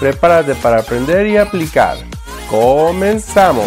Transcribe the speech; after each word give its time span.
Prepárate 0.00 0.54
para 0.56 0.80
aprender 0.80 1.26
y 1.26 1.36
aplicar. 1.36 1.96
¡Comenzamos! 2.50 3.64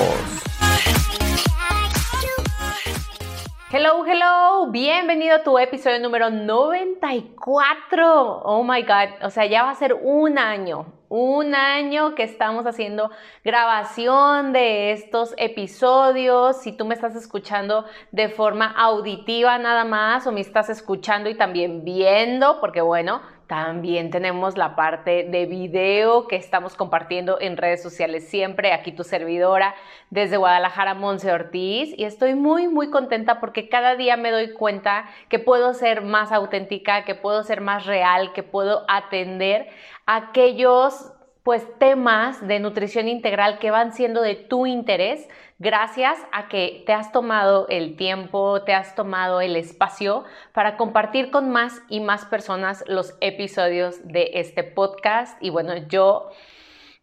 Hello, 3.71 4.05
hello, 4.05 4.67
bienvenido 4.69 5.37
a 5.37 5.43
tu 5.43 5.57
episodio 5.57 5.99
número 5.99 6.29
94. 6.29 8.41
Oh 8.43 8.63
my 8.63 8.81
God, 8.81 9.23
o 9.23 9.29
sea, 9.29 9.45
ya 9.45 9.63
va 9.63 9.71
a 9.71 9.75
ser 9.75 9.93
un 9.93 10.37
año, 10.37 10.85
un 11.09 11.55
año 11.55 12.13
que 12.13 12.23
estamos 12.23 12.65
haciendo 12.65 13.09
grabación 13.43 14.51
de 14.51 14.91
estos 14.91 15.33
episodios. 15.37 16.61
Si 16.61 16.73
tú 16.73 16.85
me 16.85 16.93
estás 16.93 17.15
escuchando 17.15 17.85
de 18.11 18.29
forma 18.29 18.67
auditiva 18.67 19.57
nada 19.57 19.85
más 19.85 20.27
o 20.27 20.33
me 20.33 20.41
estás 20.41 20.69
escuchando 20.69 21.29
y 21.29 21.35
también 21.35 21.85
viendo, 21.85 22.59
porque 22.59 22.81
bueno, 22.81 23.21
también 23.47 24.11
tenemos 24.11 24.57
la 24.57 24.75
parte 24.75 25.23
de 25.23 25.45
video 25.45 26.27
que 26.27 26.35
estamos 26.35 26.75
compartiendo 26.75 27.39
en 27.39 27.55
redes 27.55 27.81
sociales 27.81 28.27
siempre. 28.27 28.73
Aquí 28.73 28.91
tu 28.91 29.05
servidora 29.05 29.73
desde 30.09 30.35
Guadalajara, 30.35 30.93
Monse 30.93 31.31
Ortiz. 31.31 31.93
Y 31.97 32.03
estoy 32.03 32.35
muy, 32.35 32.67
muy 32.67 32.89
contenta 32.89 33.39
porque 33.39 33.69
cada 33.69 33.95
día 33.95 34.17
me 34.17 34.31
doy 34.31 34.51
cuenta 34.51 35.05
que 35.29 35.39
puedo 35.39 35.73
ser 35.73 36.01
más 36.01 36.33
auténtica, 36.33 37.05
que 37.05 37.15
puedo 37.15 37.41
ser 37.43 37.61
más 37.61 37.85
real, 37.85 38.33
que 38.33 38.43
puedo 38.43 38.83
atender 38.89 39.67
aquellos 40.05 41.13
pues 41.43 41.65
temas 41.79 42.45
de 42.45 42.59
nutrición 42.59 43.07
integral 43.07 43.59
que 43.59 43.71
van 43.71 43.93
siendo 43.93 44.21
de 44.21 44.35
tu 44.35 44.65
interés 44.65 45.29
gracias 45.59 46.19
a 46.31 46.47
que 46.47 46.83
te 46.85 46.93
has 46.93 47.11
tomado 47.11 47.67
el 47.69 47.95
tiempo, 47.95 48.61
te 48.63 48.73
has 48.73 48.95
tomado 48.95 49.41
el 49.41 49.55
espacio 49.55 50.23
para 50.53 50.77
compartir 50.77 51.31
con 51.31 51.49
más 51.49 51.81
y 51.89 51.99
más 51.99 52.25
personas 52.25 52.83
los 52.87 53.15
episodios 53.21 54.07
de 54.07 54.31
este 54.35 54.63
podcast. 54.63 55.41
Y 55.41 55.49
bueno, 55.49 55.75
yo 55.87 56.29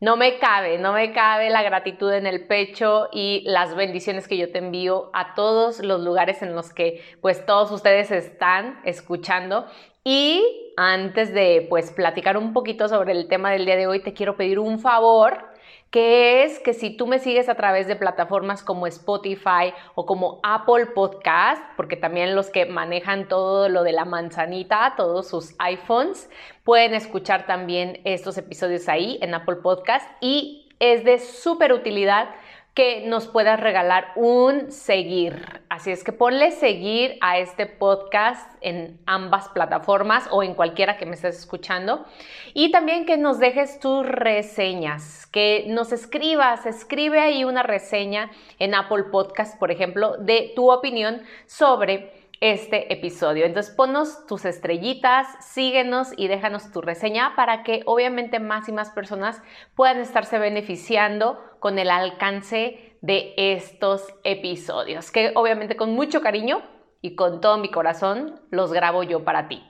no 0.00 0.16
me 0.16 0.38
cabe, 0.38 0.78
no 0.78 0.92
me 0.92 1.12
cabe 1.12 1.50
la 1.50 1.62
gratitud 1.62 2.12
en 2.12 2.26
el 2.26 2.46
pecho 2.46 3.08
y 3.12 3.42
las 3.46 3.74
bendiciones 3.74 4.28
que 4.28 4.36
yo 4.36 4.50
te 4.52 4.58
envío 4.58 5.10
a 5.14 5.34
todos 5.34 5.80
los 5.80 6.00
lugares 6.02 6.42
en 6.42 6.54
los 6.54 6.72
que 6.72 7.02
pues 7.20 7.46
todos 7.46 7.70
ustedes 7.70 8.10
están 8.10 8.80
escuchando. 8.84 9.66
Y 10.04 10.42
antes 10.76 11.32
de 11.32 11.66
pues 11.70 11.90
platicar 11.90 12.36
un 12.36 12.52
poquito 12.52 12.88
sobre 12.88 13.12
el 13.12 13.28
tema 13.28 13.50
del 13.50 13.64
día 13.64 13.76
de 13.76 13.86
hoy, 13.86 14.00
te 14.00 14.12
quiero 14.12 14.36
pedir 14.36 14.58
un 14.58 14.78
favor 14.78 15.53
que 15.94 16.42
es 16.42 16.58
que 16.58 16.74
si 16.74 16.90
tú 16.90 17.06
me 17.06 17.20
sigues 17.20 17.48
a 17.48 17.54
través 17.54 17.86
de 17.86 17.94
plataformas 17.94 18.64
como 18.64 18.88
Spotify 18.88 19.72
o 19.94 20.06
como 20.06 20.40
Apple 20.42 20.86
Podcast, 20.86 21.62
porque 21.76 21.94
también 21.94 22.34
los 22.34 22.50
que 22.50 22.66
manejan 22.66 23.28
todo 23.28 23.68
lo 23.68 23.84
de 23.84 23.92
la 23.92 24.04
manzanita, 24.04 24.94
todos 24.96 25.28
sus 25.28 25.54
iPhones, 25.60 26.28
pueden 26.64 26.94
escuchar 26.94 27.46
también 27.46 28.00
estos 28.02 28.36
episodios 28.38 28.88
ahí 28.88 29.20
en 29.22 29.34
Apple 29.34 29.58
Podcast 29.62 30.10
y 30.20 30.68
es 30.80 31.04
de 31.04 31.20
súper 31.20 31.72
utilidad 31.72 32.28
que 32.74 33.06
nos 33.06 33.28
puedas 33.28 33.60
regalar 33.60 34.08
un 34.16 34.72
seguir. 34.72 35.62
Así 35.68 35.92
es 35.92 36.02
que 36.02 36.12
ponle 36.12 36.50
seguir 36.50 37.16
a 37.20 37.38
este 37.38 37.66
podcast 37.66 38.50
en 38.60 38.98
ambas 39.06 39.48
plataformas 39.48 40.26
o 40.32 40.42
en 40.42 40.54
cualquiera 40.54 40.96
que 40.96 41.06
me 41.06 41.14
estés 41.14 41.38
escuchando. 41.38 42.04
Y 42.52 42.72
también 42.72 43.06
que 43.06 43.16
nos 43.16 43.38
dejes 43.38 43.78
tus 43.78 44.04
reseñas, 44.04 45.26
que 45.26 45.66
nos 45.68 45.92
escribas, 45.92 46.66
escribe 46.66 47.20
ahí 47.20 47.44
una 47.44 47.62
reseña 47.62 48.32
en 48.58 48.74
Apple 48.74 49.04
Podcast, 49.04 49.56
por 49.58 49.70
ejemplo, 49.70 50.16
de 50.18 50.52
tu 50.56 50.72
opinión 50.72 51.22
sobre 51.46 52.23
este 52.44 52.92
episodio. 52.92 53.46
Entonces 53.46 53.74
ponnos 53.74 54.26
tus 54.26 54.44
estrellitas, 54.44 55.26
síguenos 55.40 56.12
y 56.14 56.28
déjanos 56.28 56.70
tu 56.70 56.82
reseña 56.82 57.34
para 57.36 57.62
que 57.62 57.80
obviamente 57.86 58.38
más 58.38 58.68
y 58.68 58.72
más 58.72 58.90
personas 58.90 59.42
puedan 59.74 59.98
estarse 59.98 60.38
beneficiando 60.38 61.40
con 61.58 61.78
el 61.78 61.90
alcance 61.90 62.98
de 63.00 63.32
estos 63.38 64.06
episodios, 64.24 65.10
que 65.10 65.32
obviamente 65.34 65.74
con 65.74 65.94
mucho 65.94 66.20
cariño 66.20 66.62
y 67.00 67.14
con 67.16 67.40
todo 67.40 67.56
mi 67.56 67.70
corazón 67.70 68.38
los 68.50 68.74
grabo 68.74 69.02
yo 69.02 69.24
para 69.24 69.48
ti. 69.48 69.64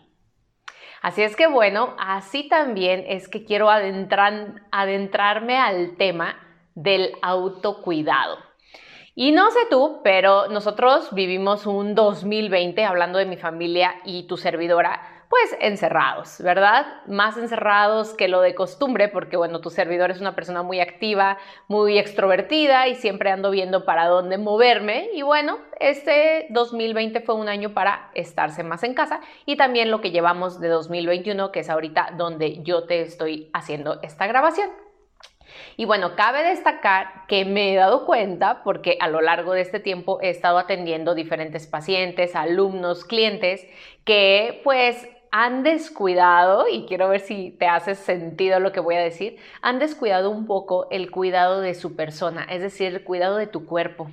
Así 1.01 1.23
es 1.23 1.37
que 1.37 1.47
bueno, 1.47 1.95
así 1.97 2.49
también 2.49 3.05
es 3.06 3.29
que 3.29 3.45
quiero 3.45 3.71
adentrarme 3.71 5.59
al 5.59 5.97
tema 5.97 6.37
del 6.75 7.12
autocuidado. 7.23 8.39
Y 9.17 9.31
no 9.31 9.49
sé 9.53 9.61
tú, 9.71 10.01
pero 10.03 10.49
nosotros 10.49 11.15
vivimos 11.15 11.67
un 11.67 11.95
2020, 11.95 12.85
hablando 12.85 13.21
de 13.21 13.27
mi 13.27 13.37
familia 13.37 13.95
y 14.05 14.27
tu 14.27 14.37
servidora, 14.37 15.01
pues 15.29 15.57
encerrados, 15.61 16.41
¿verdad? 16.41 16.85
Más 17.07 17.37
encerrados 17.37 18.15
que 18.15 18.27
lo 18.27 18.41
de 18.41 18.57
costumbre, 18.57 19.07
porque 19.09 19.37
bueno, 19.37 19.61
tu 19.61 19.71
servidor 19.71 20.11
es 20.11 20.21
una 20.21 20.35
persona 20.35 20.65
muy 20.65 20.81
activa, 20.81 21.39
muy 21.69 21.97
extrovertida 21.97 22.89
y 22.89 22.97
siempre 22.97 23.31
ando 23.31 23.53
viendo 23.53 23.85
para 23.85 24.09
dónde 24.09 24.37
moverme. 24.37 25.11
Y 25.13 25.23
bueno, 25.23 25.59
este 25.79 26.49
2020 26.51 27.21
fue 27.21 27.37
un 27.37 27.49
año 27.49 27.73
para 27.73 28.11
estarse 28.15 28.65
más 28.65 28.83
en 28.83 28.95
casa 28.95 29.21
y 29.47 29.57
también 29.57 29.93
lo 29.93 30.01
que 30.01 30.11
llevamos 30.11 30.59
de 30.59 30.67
2021, 30.67 31.53
que 31.53 31.61
es 31.61 31.71
ahorita 31.71 32.15
donde 32.17 32.65
yo 32.65 32.83
te 32.85 33.03
estoy 33.03 33.49
haciendo 33.53 34.01
esta 34.03 34.27
grabación. 34.27 34.84
Y 35.77 35.85
bueno, 35.85 36.17
cabe 36.17 36.43
destacar 36.43 37.27
que 37.29 37.45
me 37.45 37.73
he 37.73 37.77
dado 37.77 38.07
cuenta, 38.07 38.63
porque 38.63 38.97
a 39.01 39.09
lo 39.09 39.21
largo 39.21 39.53
de 39.53 39.61
este 39.61 39.81
tiempo 39.81 40.19
he 40.21 40.31
estado 40.31 40.59
atendiendo 40.59 41.15
diferentes 41.15 41.67
pacientes, 41.67 42.37
alumnos, 42.37 43.05
clientes, 43.05 43.67
que 44.05 44.61
pues 44.65 45.09
han 45.31 45.65
descuidado, 45.65 46.67
y 46.71 46.87
quiero 46.87 47.09
ver 47.09 47.21
si 47.21 47.51
te 47.51 47.67
hace 47.67 47.97
sentido 47.97 48.61
lo 48.61 48.71
que 48.71 48.79
voy 48.79 48.95
a 48.95 49.01
decir, 49.01 49.37
han 49.63 49.81
descuidado 49.81 50.31
un 50.31 50.47
poco 50.47 50.87
el 50.93 51.11
cuidado 51.11 51.61
de 51.61 51.75
su 51.75 51.97
persona, 51.97 52.47
es 52.49 52.63
decir, 52.63 52.95
el 52.95 53.03
cuidado 53.03 53.37
de 53.37 53.49
tu 53.49 53.67
cuerpo. 53.67 54.11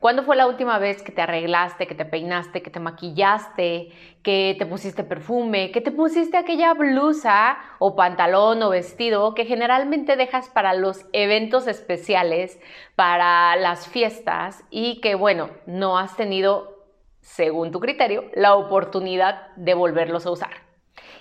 ¿Cuándo 0.00 0.22
fue 0.22 0.34
la 0.34 0.46
última 0.46 0.78
vez 0.78 1.02
que 1.02 1.12
te 1.12 1.20
arreglaste, 1.20 1.86
que 1.86 1.94
te 1.94 2.06
peinaste, 2.06 2.62
que 2.62 2.70
te 2.70 2.80
maquillaste, 2.80 3.92
que 4.22 4.56
te 4.58 4.64
pusiste 4.64 5.04
perfume, 5.04 5.72
que 5.72 5.82
te 5.82 5.90
pusiste 5.90 6.38
aquella 6.38 6.72
blusa 6.72 7.58
o 7.78 7.94
pantalón 7.94 8.62
o 8.62 8.70
vestido 8.70 9.34
que 9.34 9.44
generalmente 9.44 10.16
dejas 10.16 10.48
para 10.48 10.72
los 10.72 11.04
eventos 11.12 11.66
especiales, 11.66 12.58
para 12.96 13.54
las 13.56 13.88
fiestas 13.88 14.64
y 14.70 15.02
que 15.02 15.16
bueno, 15.16 15.50
no 15.66 15.98
has 15.98 16.16
tenido, 16.16 16.78
según 17.20 17.70
tu 17.70 17.78
criterio, 17.78 18.24
la 18.32 18.54
oportunidad 18.54 19.54
de 19.56 19.74
volverlos 19.74 20.24
a 20.24 20.30
usar? 20.30 20.52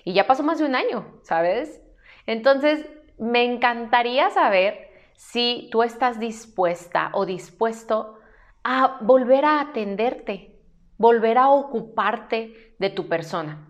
Y 0.06 0.14
ya 0.14 0.26
pasó 0.26 0.42
más 0.42 0.58
de 0.58 0.64
un 0.64 0.76
año, 0.76 1.20
¿sabes? 1.24 1.82
Entonces, 2.26 2.90
me 3.18 3.44
encantaría 3.44 4.30
saber 4.30 4.90
si 5.16 5.68
tú 5.70 5.84
estás 5.84 6.18
dispuesta 6.18 7.10
o 7.12 7.26
dispuesto 7.26 8.19
a 8.64 8.98
volver 9.02 9.46
a 9.46 9.62
atenderte, 9.62 10.56
volver 10.98 11.38
a 11.38 11.50
ocuparte 11.50 12.74
de 12.78 12.90
tu 12.90 13.08
persona. 13.08 13.66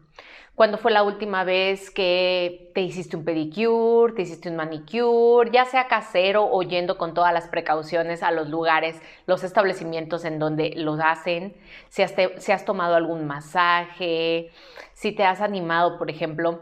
¿Cuándo 0.60 0.78
fue 0.78 0.92
la 0.92 1.04
última 1.04 1.46
vez 1.46 1.90
que 1.90 2.72
te 2.76 2.82
hiciste 2.82 3.16
un 3.16 3.24
pedicure, 3.24 4.14
te 4.14 4.24
hiciste 4.24 4.50
un 4.50 4.58
manicure, 4.58 5.50
ya 5.52 5.64
sea 5.64 5.88
casero 5.88 6.50
o 6.52 6.62
yendo 6.64 6.98
con 6.98 7.14
todas 7.14 7.34
las 7.34 7.48
precauciones 7.48 8.24
a 8.24 8.32
los 8.32 8.50
lugares, 8.50 9.02
los 9.26 9.46
establecimientos 9.46 10.26
en 10.26 10.38
donde 10.38 10.74
los 10.76 11.00
hacen? 11.00 11.56
Si 11.88 12.02
has, 12.02 12.14
si 12.40 12.52
has 12.52 12.66
tomado 12.66 12.96
algún 12.96 13.26
masaje, 13.26 14.52
si 14.92 15.14
te 15.14 15.24
has 15.24 15.40
animado, 15.40 15.98
por 15.98 16.10
ejemplo, 16.10 16.62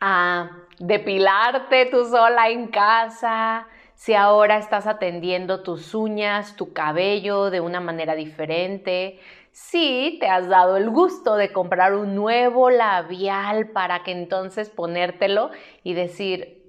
a 0.00 0.50
depilarte 0.80 1.86
tú 1.86 2.04
sola 2.04 2.48
en 2.48 2.66
casa, 2.66 3.68
si 4.02 4.14
ahora 4.14 4.58
estás 4.58 4.88
atendiendo 4.88 5.62
tus 5.62 5.94
uñas, 5.94 6.56
tu 6.56 6.72
cabello 6.72 7.50
de 7.50 7.60
una 7.60 7.78
manera 7.78 8.16
diferente, 8.16 9.20
si 9.52 10.16
te 10.18 10.26
has 10.26 10.48
dado 10.48 10.76
el 10.76 10.90
gusto 10.90 11.36
de 11.36 11.52
comprar 11.52 11.94
un 11.94 12.16
nuevo 12.16 12.68
labial 12.68 13.68
para 13.68 14.02
que 14.02 14.10
entonces 14.10 14.70
ponértelo 14.70 15.52
y 15.84 15.94
decir, 15.94 16.64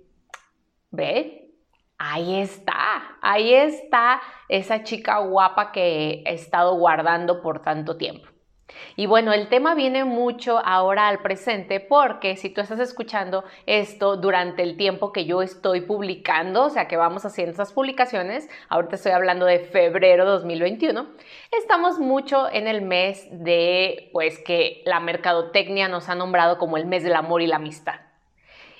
ve, 0.91 1.49
ahí 1.97 2.39
está, 2.39 3.17
ahí 3.19 3.51
está 3.51 4.21
esa 4.47 4.83
chica 4.83 5.17
guapa 5.17 5.71
que 5.71 6.21
he 6.27 6.35
estado 6.35 6.75
guardando 6.75 7.41
por 7.41 7.63
tanto 7.63 7.97
tiempo. 7.97 8.32
Y 8.95 9.07
bueno, 9.07 9.33
el 9.33 9.49
tema 9.49 9.75
viene 9.75 10.03
mucho 10.05 10.59
ahora 10.59 11.07
al 11.07 11.19
presente 11.19 11.79
porque 11.79 12.37
si 12.37 12.49
tú 12.49 12.61
estás 12.61 12.79
escuchando 12.79 13.43
esto 13.65 14.17
durante 14.17 14.63
el 14.63 14.77
tiempo 14.77 15.11
que 15.11 15.25
yo 15.25 15.41
estoy 15.41 15.81
publicando, 15.81 16.65
o 16.65 16.69
sea 16.69 16.87
que 16.87 16.97
vamos 16.97 17.25
haciendo 17.25 17.53
esas 17.53 17.73
publicaciones, 17.73 18.49
ahorita 18.69 18.95
estoy 18.95 19.11
hablando 19.11 19.45
de 19.45 19.59
febrero 19.59 20.25
2021, 20.25 21.07
estamos 21.57 21.99
mucho 21.99 22.49
en 22.51 22.67
el 22.67 22.81
mes 22.81 23.27
de, 23.31 24.09
pues 24.13 24.39
que 24.39 24.81
la 24.85 24.99
mercadotecnia 24.99 25.87
nos 25.87 26.09
ha 26.09 26.15
nombrado 26.15 26.57
como 26.57 26.77
el 26.77 26.85
mes 26.85 27.03
del 27.03 27.15
amor 27.15 27.41
y 27.41 27.47
la 27.47 27.57
amistad, 27.57 27.99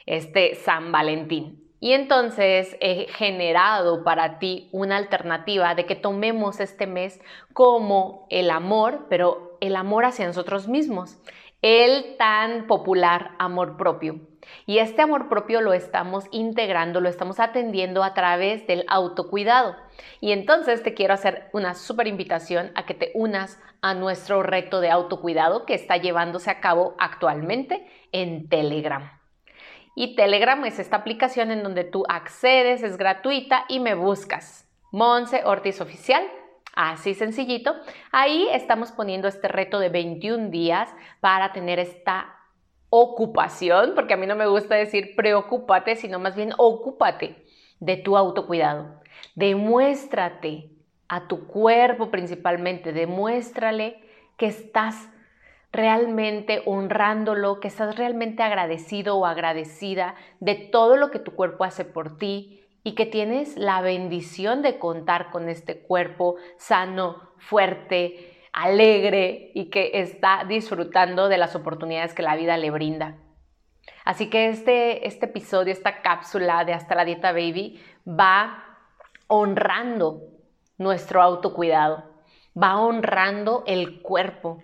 este 0.05 0.55
San 0.55 0.91
Valentín. 0.91 1.63
Y 1.83 1.91
entonces 1.91 2.77
he 2.79 3.07
generado 3.09 4.05
para 4.05 4.39
ti 4.39 4.69
una 4.71 4.95
alternativa 4.95 5.75
de 5.75 5.85
que 5.85 5.95
tomemos 5.95 6.61
este 6.61 6.87
mes 6.87 7.19
como 7.51 8.25
el 8.29 8.51
amor, 8.51 9.07
pero 9.09 9.52
el 9.63 9.77
amor 9.77 10.03
hacia 10.03 10.27
nosotros 10.27 10.67
mismos, 10.67 11.17
el 11.61 12.17
tan 12.17 12.67
popular 12.67 13.31
amor 13.39 13.77
propio. 13.77 14.19
Y 14.65 14.79
este 14.79 15.01
amor 15.01 15.29
propio 15.29 15.61
lo 15.61 15.71
estamos 15.71 16.25
integrando, 16.31 16.99
lo 16.99 17.07
estamos 17.07 17.39
atendiendo 17.39 18.03
a 18.03 18.13
través 18.13 18.67
del 18.67 18.83
autocuidado. 18.89 19.77
Y 20.19 20.33
entonces 20.33 20.83
te 20.83 20.93
quiero 20.93 21.13
hacer 21.13 21.49
una 21.53 21.75
súper 21.75 22.07
invitación 22.07 22.71
a 22.75 22.85
que 22.85 22.93
te 22.93 23.11
unas 23.15 23.57
a 23.81 23.93
nuestro 23.93 24.43
reto 24.43 24.81
de 24.81 24.89
autocuidado 24.89 25.65
que 25.65 25.75
está 25.75 25.95
llevándose 25.95 26.51
a 26.51 26.59
cabo 26.59 26.93
actualmente 26.99 27.87
en 28.11 28.49
Telegram. 28.49 29.17
Y 29.95 30.17
Telegram 30.17 30.65
es 30.65 30.77
esta 30.77 30.97
aplicación 30.97 31.51
en 31.51 31.63
donde 31.63 31.85
tú 31.85 32.03
accedes, 32.09 32.83
es 32.83 32.97
gratuita 32.97 33.63
y 33.69 33.79
me 33.79 33.95
buscas. 33.95 34.67
Monse 34.91 35.43
Ortiz 35.45 35.79
Oficial. 35.79 36.23
Así 36.75 37.13
sencillito. 37.13 37.75
Ahí 38.11 38.47
estamos 38.51 38.91
poniendo 38.91 39.27
este 39.27 39.47
reto 39.47 39.79
de 39.79 39.89
21 39.89 40.49
días 40.49 40.89
para 41.19 41.53
tener 41.53 41.79
esta 41.79 42.35
ocupación, 42.89 43.93
porque 43.95 44.15
a 44.15 44.17
mí 44.17 44.25
no 44.25 44.35
me 44.35 44.47
gusta 44.47 44.75
decir 44.75 45.15
preocúpate, 45.15 45.95
sino 45.95 46.19
más 46.19 46.35
bien 46.35 46.51
ocúpate 46.57 47.45
de 47.79 47.97
tu 47.97 48.17
autocuidado. 48.17 49.01
Demuéstrate 49.35 50.71
a 51.07 51.27
tu 51.27 51.47
cuerpo 51.47 52.09
principalmente, 52.09 52.91
demuéstrale 52.91 53.99
que 54.37 54.47
estás 54.47 55.09
realmente 55.71 56.61
honrándolo, 56.65 57.59
que 57.59 57.67
estás 57.67 57.95
realmente 57.97 58.41
agradecido 58.41 59.17
o 59.17 59.25
agradecida 59.25 60.15
de 60.39 60.55
todo 60.55 60.97
lo 60.97 61.11
que 61.11 61.19
tu 61.19 61.35
cuerpo 61.35 61.63
hace 61.63 61.85
por 61.85 62.17
ti 62.17 62.63
y 62.83 62.95
que 62.95 63.05
tienes 63.05 63.55
la 63.57 63.81
bendición 63.81 64.61
de 64.61 64.77
contar 64.77 65.31
con 65.31 65.47
este 65.47 65.79
cuerpo 65.79 66.35
sano, 66.57 67.31
fuerte, 67.37 68.41
alegre 68.51 69.51
y 69.55 69.69
que 69.69 69.91
está 69.93 70.45
disfrutando 70.47 71.29
de 71.29 71.37
las 71.37 71.55
oportunidades 71.55 72.13
que 72.13 72.21
la 72.21 72.35
vida 72.35 72.57
le 72.57 72.71
brinda. 72.71 73.17
Así 74.05 74.29
que 74.29 74.49
este, 74.49 75.07
este 75.07 75.25
episodio, 75.25 75.71
esta 75.71 76.01
cápsula 76.01 76.63
de 76.65 76.73
Hasta 76.73 76.95
la 76.95 77.05
Dieta 77.05 77.31
Baby 77.31 77.81
va 78.07 78.63
honrando 79.27 80.21
nuestro 80.77 81.21
autocuidado, 81.21 82.03
va 82.61 82.79
honrando 82.79 83.63
el 83.65 84.01
cuerpo, 84.01 84.61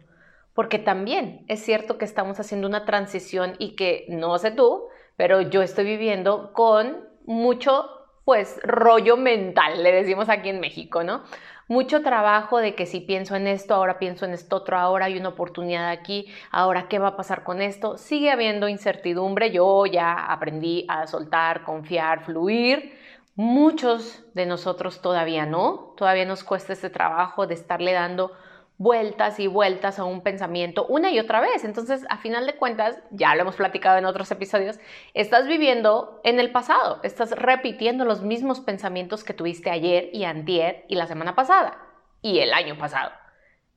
porque 0.53 0.77
también 0.77 1.45
es 1.47 1.63
cierto 1.63 1.97
que 1.97 2.05
estamos 2.05 2.39
haciendo 2.39 2.67
una 2.67 2.85
transición 2.85 3.55
y 3.59 3.75
que 3.75 4.05
no 4.09 4.37
sé 4.37 4.51
tú, 4.51 4.87
pero 5.15 5.41
yo 5.41 5.61
estoy 5.61 5.85
viviendo 5.85 6.51
con 6.53 7.07
mucho 7.25 7.98
pues 8.29 8.59
rollo 8.61 9.17
mental, 9.17 9.81
le 9.81 9.91
decimos 9.91 10.29
aquí 10.29 10.49
en 10.49 10.59
México, 10.59 11.03
¿no? 11.03 11.23
Mucho 11.67 12.03
trabajo 12.03 12.59
de 12.59 12.75
que 12.75 12.85
si 12.85 12.99
pienso 12.99 13.35
en 13.35 13.47
esto, 13.47 13.73
ahora 13.73 13.97
pienso 13.97 14.23
en 14.25 14.33
esto 14.33 14.57
otro, 14.57 14.77
ahora 14.77 15.05
hay 15.05 15.17
una 15.17 15.29
oportunidad 15.29 15.89
aquí, 15.89 16.27
ahora 16.51 16.87
qué 16.87 16.99
va 16.99 17.07
a 17.07 17.17
pasar 17.17 17.43
con 17.43 17.59
esto. 17.59 17.97
Sigue 17.97 18.29
habiendo 18.29 18.69
incertidumbre, 18.69 19.49
yo 19.49 19.87
ya 19.87 20.13
aprendí 20.31 20.85
a 20.89 21.07
soltar, 21.07 21.63
confiar, 21.63 22.23
fluir. 22.23 22.99
Muchos 23.33 24.23
de 24.35 24.45
nosotros 24.45 25.01
todavía 25.01 25.47
no, 25.47 25.95
todavía 25.97 26.25
nos 26.25 26.43
cuesta 26.43 26.73
este 26.73 26.91
trabajo 26.91 27.47
de 27.47 27.55
estarle 27.55 27.93
dando 27.93 28.33
vueltas 28.79 29.41
y 29.41 29.47
vueltas 29.47 29.99
a 29.99 30.05
un 30.05 30.21
pensamiento 30.21 30.87
una 30.87 31.11
y 31.11 31.19
otra 31.19 31.41
vez. 31.41 31.65
Entonces, 31.65 32.05
a 32.09 32.17
final 32.17 32.47
de 32.47 32.55
cuentas, 32.55 32.97
ya 33.11 33.35
lo 33.35 33.41
hemos 33.41 33.57
platicado 33.57 33.97
en 33.97 34.05
otros 34.05 34.31
episodios, 34.31 34.79
estás 35.13 35.47
viviendo 35.47 36.21
en 36.23 36.39
el 36.39 36.51
pasado, 36.51 36.99
estás 37.03 37.31
repitiendo 37.31 38.05
los 38.05 38.21
mismos 38.21 38.61
pensamientos 38.61 39.23
que 39.25 39.33
tuviste 39.33 39.69
ayer 39.69 40.09
y 40.13 40.23
antier 40.23 40.85
y 40.87 40.95
la 40.95 41.07
semana 41.07 41.35
pasada 41.35 41.77
y 42.21 42.39
el 42.39 42.53
año 42.53 42.77
pasado. 42.77 43.11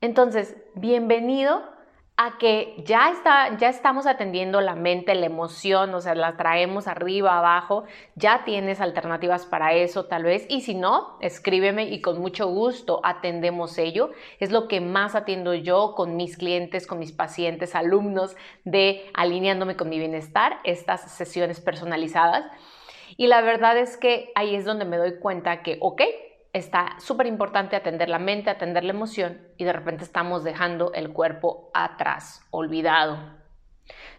Entonces, 0.01 0.57
bienvenido 0.75 1.72
a 2.17 2.37
que 2.39 2.75
ya, 2.85 3.11
está, 3.11 3.57
ya 3.57 3.69
estamos 3.71 4.07
atendiendo 4.07 4.61
la 4.61 4.75
mente, 4.75 5.15
la 5.15 5.27
emoción, 5.27 5.95
o 5.95 6.01
sea, 6.01 6.15
la 6.15 6.37
traemos 6.37 6.87
arriba, 6.87 7.39
abajo, 7.39 7.85
ya 8.17 8.45
tienes 8.45 8.81
alternativas 8.83 9.47
para 9.47 9.73
eso 9.73 10.05
tal 10.05 10.25
vez, 10.25 10.45
y 10.51 10.61
si 10.61 10.75
no, 10.75 11.17
escríbeme 11.21 11.85
y 11.85 12.03
con 12.03 12.21
mucho 12.21 12.49
gusto 12.49 13.01
atendemos 13.03 13.79
ello. 13.79 14.11
Es 14.41 14.53
lo 14.53 14.69
que 14.69 14.81
más 14.81 15.15
atiendo 15.15 15.55
yo 15.55 15.95
con 15.97 16.17
mis 16.17 16.37
clientes, 16.37 16.87
con 16.87 16.99
mis 16.99 17.13
pacientes, 17.13 17.75
alumnos 17.75 18.37
de 18.65 19.11
alineándome 19.15 19.77
con 19.77 19.89
mi 19.89 19.99
bienestar, 19.99 20.59
estas 20.65 21.11
sesiones 21.13 21.61
personalizadas. 21.61 22.45
Y 23.17 23.27
la 23.27 23.41
verdad 23.41 23.77
es 23.79 23.97
que 23.97 24.33
ahí 24.35 24.55
es 24.55 24.65
donde 24.65 24.85
me 24.85 24.99
doy 24.99 25.19
cuenta 25.19 25.63
que, 25.63 25.79
ok, 25.81 26.03
está 26.53 26.97
súper 26.99 27.27
importante 27.27 27.77
atender 27.77 28.09
la 28.09 28.19
mente, 28.19 28.51
atender 28.51 28.85
la 28.85 28.93
emoción 28.93 29.41
y 29.57 29.65
de 29.65 29.73
repente 29.73 30.05
estamos 30.05 30.45
dejando 30.45 30.93
el 30.93 31.13
cuerpo 31.13 31.71
atrás, 31.73 32.47
olvidado. 32.51 33.19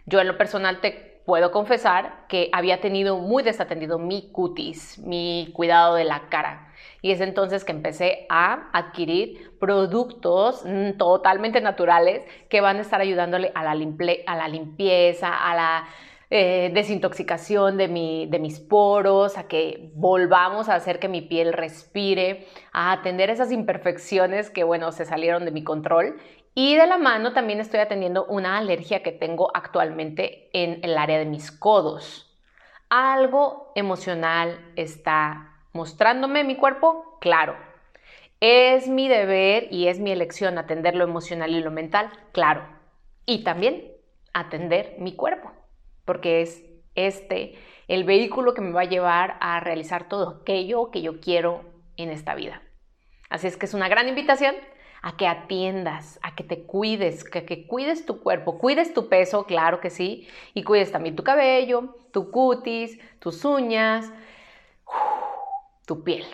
Yo 0.06 0.20
en 0.20 0.28
lo 0.28 0.38
personal 0.38 0.82
te 0.82 1.22
puedo 1.26 1.52
confesar 1.52 2.26
que 2.28 2.50
había 2.52 2.82
tenido 2.82 3.18
muy 3.18 3.44
desatendido 3.44 3.98
mi 3.98 4.32
cutis, 4.32 5.00
mi 5.00 5.50
cuidado 5.54 5.96
de 5.96 6.04
la 6.04 6.28
cara. 6.30 6.74
Y 7.02 7.12
es 7.12 7.22
entonces 7.22 7.64
que 7.64 7.72
empecé 7.72 8.26
a 8.30 8.70
adquirir 8.74 9.58
productos 9.60 10.64
mm, 10.66 10.98
totalmente 10.98 11.62
naturales 11.62 12.26
que 12.50 12.62
van 12.62 12.78
a 12.78 12.82
estar 12.82 13.00
ayudándole 13.00 13.52
a 13.56 13.64
la, 13.64 13.72
a 13.72 14.36
la 14.36 14.48
limpieza, 14.48 15.34
a 15.34 15.56
la 15.56 15.88
eh, 16.36 16.72
desintoxicación 16.74 17.78
de, 17.78 18.26
de 18.28 18.40
mis 18.40 18.60
poros, 18.60 19.38
a 19.38 19.48
que 19.48 19.92
volvamos 19.94 20.68
a 20.68 20.74
hacer 20.74 20.98
que 20.98 21.08
mi 21.08 21.22
piel 21.22 21.54
respire, 21.54 22.48
a 22.72 22.92
atender 22.92 23.30
esas 23.30 23.52
imperfecciones 23.52 24.50
que, 24.50 24.64
bueno, 24.64 24.92
se 24.92 25.06
salieron 25.06 25.46
de 25.46 25.52
mi 25.52 25.64
control. 25.64 26.20
Y 26.56 26.76
de 26.76 26.88
la 26.88 26.98
mano 26.98 27.34
también 27.34 27.60
estoy 27.60 27.82
atendiendo 27.82 28.26
una 28.26 28.58
alergia 28.58 29.04
que 29.04 29.12
tengo 29.12 29.56
actualmente 29.56 30.50
en 30.54 30.80
el 30.84 30.98
área 30.98 31.20
de 31.20 31.28
mis 31.28 31.52
codos. 31.52 32.36
Algo 32.90 33.72
emocional 33.76 34.60
está 34.76 35.60
mostrándome 35.72 36.44
mi 36.44 36.56
cuerpo, 36.56 37.20
claro. 37.22 37.56
Es 38.40 38.88
mi 38.88 39.08
deber 39.08 39.68
y 39.72 39.88
es 39.88 40.00
mi 40.00 40.12
elección 40.12 40.58
atender 40.58 40.96
lo 40.96 41.04
emocional 41.04 41.52
y 41.52 41.62
lo 41.62 41.70
mental, 41.70 42.10
claro. 42.32 42.68
Y 43.28 43.44
también 43.44 43.92
atender 44.34 44.96
mi 44.98 45.16
cuerpo 45.16 45.52
porque 46.06 46.42
es 46.42 46.64
este 46.96 47.56
el 47.88 48.04
vehículo 48.04 48.54
que 48.54 48.62
me 48.62 48.72
va 48.72 48.82
a 48.82 48.86
llevar 48.86 49.38
a 49.42 49.60
realizar 49.60 50.08
todo 50.08 50.42
aquello 50.42 50.90
que 50.92 51.02
yo 51.02 51.20
quiero 51.20 51.64
en 51.98 52.10
esta 52.10 52.36
vida. 52.36 52.62
Así 53.30 53.48
es 53.48 53.58
que 53.58 53.66
es 53.66 53.74
una 53.74 53.90
gran 53.90 54.08
invitación 54.08 54.56
a 55.02 55.18
que 55.18 55.28
atiendas, 55.28 56.18
a 56.22 56.34
que 56.34 56.44
te 56.44 56.64
cuides, 56.64 57.24
que, 57.26 57.46
que 57.46 57.68
cuides 57.68 58.06
tu 58.06 58.22
cuerpo, 58.22 58.58
cuides 58.58 58.94
tu 58.94 59.10
peso, 59.10 59.46
claro 59.46 59.82
que 59.82 59.90
sí, 59.90 60.28
y 60.54 60.64
cuides 60.64 60.92
también 60.92 61.16
tu 61.16 61.24
cabello, 61.24 61.98
tu 62.12 62.32
cutis, 62.32 62.98
tus 63.20 63.44
uñas, 63.44 64.12
tu 65.86 66.04
piel. 66.04 66.26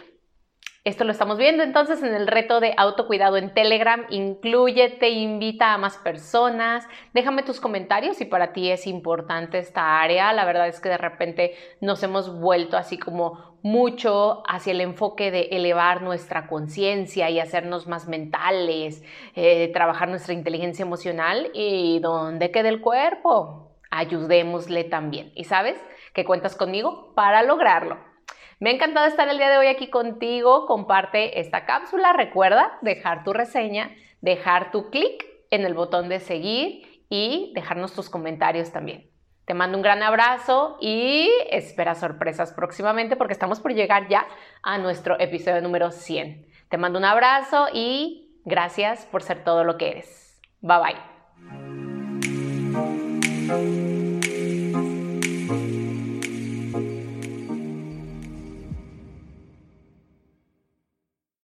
Esto 0.89 1.03
lo 1.03 1.12
estamos 1.12 1.38
viendo 1.38 1.62
entonces 1.62 2.01
en 2.01 2.15
el 2.15 2.25
reto 2.25 2.60
de 2.60 2.74
autocuidado 2.75 3.38
en 3.38 3.53
Telegram. 3.53 4.08
Incluyete, 4.10 5.10
invita 5.10 5.72
a 5.72 5.77
más 5.77 6.00
personas. 6.00 6.84
Déjame 7.13 7.43
tus 7.43 7.60
comentarios 7.60 8.17
si 8.17 8.25
para 8.25 8.53
ti 8.53 8.72
es 8.72 8.88
importante 8.88 9.60
esta 9.60 10.01
área. 10.01 10.34
La 10.34 10.46
verdad 10.46 10.67
es 10.67 10.79
que 10.79 10.89
de 10.89 10.98
repente 10.98 11.53
nos 11.79 12.01
hemos 12.01 12.39
vuelto 12.39 12.75
así 12.75 12.98
como 12.98 13.60
mucho 13.62 14.41
hacia 14.48 14.72
el 14.72 14.81
enfoque 14.81 15.29
de 15.29 15.50
elevar 15.51 16.01
nuestra 16.01 16.48
conciencia 16.48 17.29
y 17.29 17.39
hacernos 17.39 17.86
más 17.86 18.08
mentales, 18.08 19.03
eh, 19.36 19.72
trabajar 19.72 20.10
nuestra 20.10 20.34
inteligencia 20.34 20.81
emocional 20.81 21.51
y 21.53 22.00
dónde 22.00 22.50
queda 22.50 22.69
el 22.69 22.81
cuerpo. 22.81 23.77
Ayudémosle 23.91 24.86
también. 24.86 25.31
Y 25.36 25.43
sabes 25.43 25.79
que 26.15 26.25
cuentas 26.25 26.55
conmigo 26.55 27.13
para 27.13 27.43
lograrlo. 27.43 28.09
Me 28.60 28.70
ha 28.70 28.74
encantado 28.74 29.08
estar 29.08 29.30
el 29.30 29.38
día 29.38 29.50
de 29.50 29.58
hoy 29.58 29.68
aquí 29.68 29.89
contigo. 29.89 30.66
Comparte 30.66 31.39
esta 31.39 31.66
cápsula. 31.66 32.12
Recuerda 32.13 32.78
dejar 32.82 33.24
tu 33.24 33.32
reseña, 33.32 33.92
dejar 34.22 34.72
tu 34.72 34.89
clic 34.89 35.25
en 35.50 35.66
el 35.66 35.74
botón 35.74 36.10
de 36.10 36.20
seguir 36.20 37.06
y 37.10 37.54
dejarnos 37.56 37.94
tus 37.94 38.10
comentarios 38.10 38.72
también. 38.72 39.10
Te 39.46 39.54
mando 39.54 39.78
un 39.78 39.82
gran 39.82 40.04
abrazo 40.04 40.78
y 40.80 41.28
espera 41.50 41.96
sorpresas 41.96 42.54
próximamente 42.54 43.16
porque 43.16 43.34
estamos 43.34 43.60
por 43.60 43.74
llegar 43.74 44.08
ya 44.08 44.28
a 44.62 44.78
nuestro 44.78 45.20
episodio 45.20 45.62
número 45.62 45.89
100. 45.92 46.46
Te 46.70 46.78
mando 46.78 47.00
un 47.00 47.06
abrazo 47.06 47.68
y 47.74 48.39
gracias 48.46 49.06
por 49.08 49.24
ser 49.24 49.44
todo 49.44 49.63
lo 49.63 49.78
que 49.78 49.89
eres. 49.89 50.39
Bye 50.62 50.78
bye. 53.48 53.88